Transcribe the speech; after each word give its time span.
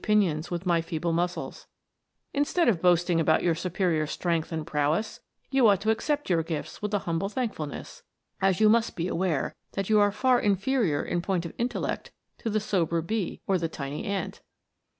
143 0.03 0.15
pinions 0.15 0.49
with 0.49 0.65
my 0.65 0.81
feeble 0.81 1.13
muscles 1.13 1.67
1 2.31 2.39
Instead 2.41 2.67
of 2.67 2.81
boast 2.81 3.07
ing 3.07 3.19
about 3.19 3.43
your 3.43 3.53
superior 3.53 4.07
strength 4.07 4.51
and 4.51 4.65
prowess, 4.65 5.19
you 5.51 5.67
ought 5.67 5.79
to 5.79 5.91
accept 5.91 6.27
your 6.27 6.41
gifts 6.41 6.81
with 6.81 6.91
a 6.91 6.97
humble 7.05 7.29
thankful 7.29 7.67
ness, 7.67 8.01
as 8.41 8.59
you 8.59 8.67
must 8.67 8.95
be 8.95 9.07
aware 9.07 9.53
that 9.73 9.91
you 9.91 9.99
are 9.99 10.11
'far 10.11 10.39
inferior 10.39 11.03
in 11.03 11.21
point 11.21 11.45
of 11.45 11.53
intellect 11.59 12.09
to 12.39 12.49
the 12.49 12.59
sober 12.59 12.99
bee, 12.99 13.41
or 13.45 13.59
the 13.59 13.69
tiny 13.69 14.03
ant." 14.05 14.41